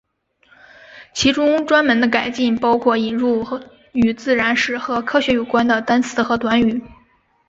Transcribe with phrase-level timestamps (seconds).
[1.13, 3.45] 其中专门的改进包括引入
[3.93, 6.81] 与自然史和科学有关的单词和短语。